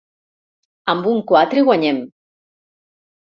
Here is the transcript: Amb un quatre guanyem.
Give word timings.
Amb 0.93 1.09
un 1.11 1.19
quatre 1.31 1.63
guanyem. 1.67 1.99